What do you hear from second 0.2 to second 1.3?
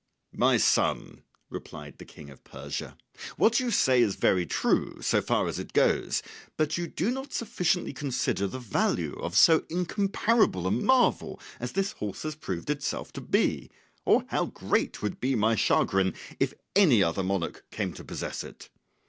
"My son,"